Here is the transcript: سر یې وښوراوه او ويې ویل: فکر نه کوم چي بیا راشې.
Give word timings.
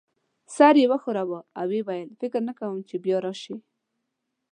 سر 0.55 0.73
یې 0.81 0.85
وښوراوه 0.91 1.39
او 1.59 1.67
ويې 1.71 1.81
ویل: 1.87 2.09
فکر 2.21 2.41
نه 2.49 2.53
کوم 2.59 2.77
چي 2.89 2.95
بیا 3.03 3.17
راشې. 3.25 3.55